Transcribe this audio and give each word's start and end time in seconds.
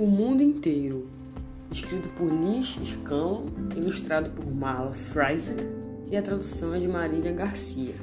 Inteiro, 0.00 1.08
escrito 1.72 2.08
por 2.10 2.30
Liz 2.32 2.78
Scanlon, 2.84 3.46
ilustrado 3.74 4.30
por 4.30 4.46
Marla 4.46 4.92
Fraser 4.92 5.56
e 6.08 6.16
a 6.16 6.22
tradução 6.22 6.72
é 6.72 6.78
de 6.78 6.86
Marília 6.86 7.32
Garcia. 7.32 7.96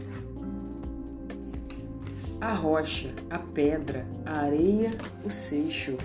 A 2.41 2.53
rocha, 2.53 3.13
a 3.29 3.39
pedra, 3.39 4.05
a 4.25 4.39
areia, 4.39 4.91
o 5.23 5.29
seixo, 5.29 5.97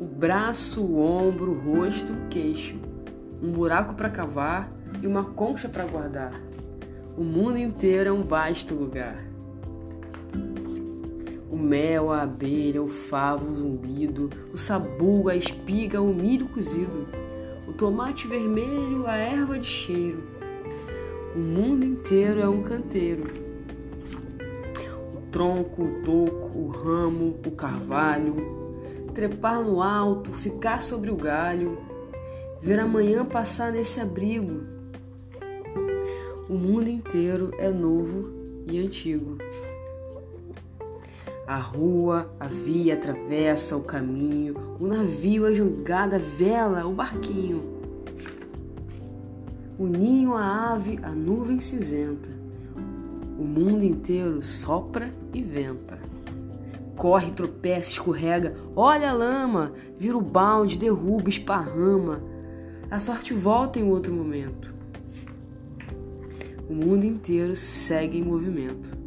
o 0.00 0.04
braço, 0.04 0.82
o 0.82 1.00
ombro, 1.00 1.52
o 1.52 1.76
rosto, 1.76 2.12
o 2.12 2.26
queixo, 2.28 2.74
um 3.40 3.52
buraco 3.52 3.94
para 3.94 4.10
cavar 4.10 4.68
e 5.00 5.06
uma 5.06 5.22
concha 5.22 5.68
para 5.68 5.84
guardar. 5.84 6.40
O 7.16 7.22
mundo 7.22 7.56
inteiro 7.56 8.10
é 8.10 8.12
um 8.12 8.24
vasto 8.24 8.74
lugar 8.74 9.33
o 11.54 11.56
mel, 11.56 12.10
a 12.10 12.22
abelha, 12.22 12.82
o 12.82 12.88
favo, 12.88 13.48
o 13.48 13.54
zumbido, 13.54 14.28
o 14.52 14.58
sabu, 14.58 15.28
a 15.28 15.36
espiga, 15.36 16.02
o 16.02 16.12
milho 16.12 16.48
cozido, 16.48 17.06
o 17.68 17.72
tomate 17.72 18.26
vermelho, 18.26 19.06
a 19.06 19.16
erva 19.16 19.56
de 19.56 19.66
cheiro. 19.66 20.24
O 21.32 21.38
mundo 21.38 21.84
inteiro 21.84 22.40
é 22.40 22.48
um 22.48 22.60
canteiro. 22.60 23.22
O 25.14 25.20
tronco, 25.30 25.84
o 25.84 26.02
toco, 26.02 26.58
o 26.58 26.68
ramo, 26.70 27.38
o 27.46 27.50
carvalho, 27.52 28.34
trepar 29.14 29.62
no 29.62 29.80
alto, 29.80 30.32
ficar 30.32 30.82
sobre 30.82 31.08
o 31.08 31.16
galho, 31.16 31.78
ver 32.60 32.80
amanhã 32.80 33.24
passar 33.24 33.70
nesse 33.70 34.00
abrigo. 34.00 34.60
O 36.48 36.54
mundo 36.54 36.88
inteiro 36.88 37.52
é 37.58 37.70
novo 37.70 38.32
e 38.66 38.76
antigo. 38.76 39.38
A 41.46 41.58
rua, 41.58 42.34
a 42.40 42.46
via, 42.46 42.94
a 42.94 42.96
travessa, 42.96 43.76
o 43.76 43.82
caminho, 43.82 44.54
o 44.80 44.86
navio, 44.86 45.44
a 45.44 45.52
jangada, 45.52 46.16
a 46.16 46.18
vela, 46.18 46.86
o 46.86 46.92
barquinho. 46.94 47.60
O 49.78 49.86
ninho, 49.86 50.34
a 50.34 50.72
ave, 50.72 50.98
a 51.02 51.10
nuvem 51.10 51.60
cinzenta. 51.60 52.30
O 53.38 53.44
mundo 53.44 53.84
inteiro 53.84 54.42
sopra 54.42 55.10
e 55.34 55.42
venta. 55.42 55.98
Corre, 56.96 57.30
tropeça, 57.32 57.90
escorrega, 57.90 58.54
olha 58.74 59.10
a 59.10 59.12
lama, 59.12 59.72
vira 59.98 60.16
o 60.16 60.22
balde, 60.22 60.78
derruba, 60.78 61.28
esparrama. 61.28 62.22
A 62.90 63.00
sorte 63.00 63.34
volta 63.34 63.78
em 63.78 63.90
outro 63.90 64.14
momento. 64.14 64.72
O 66.70 66.72
mundo 66.72 67.04
inteiro 67.04 67.54
segue 67.54 68.16
em 68.16 68.22
movimento. 68.22 69.03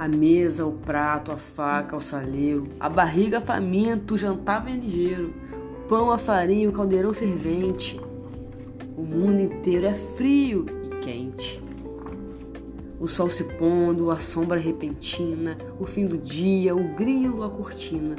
A 0.00 0.08
mesa, 0.08 0.64
o 0.64 0.72
prato, 0.72 1.30
a 1.30 1.36
faca, 1.36 1.94
o 1.94 2.00
saleiro, 2.00 2.64
a 2.80 2.88
barriga 2.88 3.38
faminta, 3.38 4.14
o 4.14 4.16
jantar 4.16 4.64
vem 4.64 4.76
ligeiro, 4.76 5.34
pão, 5.90 6.10
a 6.10 6.16
farinha, 6.16 6.70
o 6.70 6.72
caldeirão 6.72 7.12
fervente. 7.12 8.00
O 8.96 9.02
mundo 9.02 9.42
inteiro 9.42 9.84
é 9.84 9.92
frio 9.92 10.64
e 10.84 11.04
quente. 11.04 11.62
O 12.98 13.06
sol 13.06 13.28
se 13.28 13.44
pondo, 13.44 14.10
a 14.10 14.16
sombra 14.16 14.58
repentina, 14.58 15.58
o 15.78 15.84
fim 15.84 16.06
do 16.06 16.16
dia, 16.16 16.74
o 16.74 16.94
grilo, 16.94 17.44
a 17.44 17.50
cortina. 17.50 18.16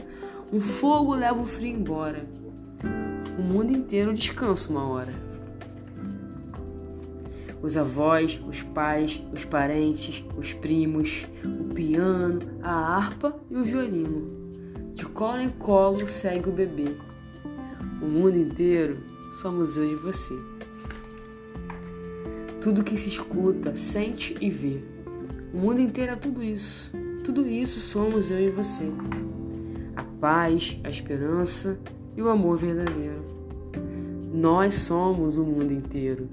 Um 0.54 0.62
fogo 0.62 1.16
leva 1.16 1.42
o 1.42 1.48
frio 1.48 1.76
embora. 1.76 2.28
O 3.40 3.42
mundo 3.42 3.72
inteiro 3.72 4.14
descansa 4.14 4.70
uma 4.70 4.88
hora 4.88 5.31
os 7.62 7.78
avós, 7.78 8.42
os 8.48 8.64
pais, 8.64 9.22
os 9.31 9.45
parentes, 9.45 10.26
os 10.38 10.54
primos, 10.54 11.28
o 11.44 11.74
piano, 11.74 12.41
a 12.62 12.72
harpa 12.72 13.40
e 13.50 13.56
o 13.56 13.63
violino. 13.63 14.41
De 14.94 15.06
colo 15.06 15.40
em 15.40 15.50
colo 15.50 16.08
segue 16.08 16.50
o 16.50 16.52
bebê. 16.52 16.96
O 18.02 18.06
mundo 18.06 18.38
inteiro 18.38 18.97
somos 19.41 19.78
eu 19.78 19.91
e 19.91 19.96
você. 19.96 20.34
Tudo 22.62 22.84
que 22.84 22.97
se 22.97 23.09
escuta, 23.09 23.75
sente 23.75 24.36
e 24.40 24.50
vê. 24.50 24.84
O 25.53 25.57
mundo 25.57 25.81
inteiro 25.81 26.13
é 26.13 26.16
tudo 26.16 26.44
isso. 26.44 26.91
Tudo 27.24 27.47
isso 27.47 27.80
somos 27.80 28.31
eu 28.31 28.40
e 28.40 28.50
você. 28.50 28.91
A 29.96 30.03
paz, 30.19 30.80
a 30.84 30.90
esperança 30.90 31.80
e 32.16 32.22
o 32.22 32.30
amor 32.30 32.57
verdadeiro. 32.57 33.24
Nós 34.34 34.75
somos 34.75 35.38
o 35.38 35.44
mundo 35.44 35.74
inteiro. 35.74 36.30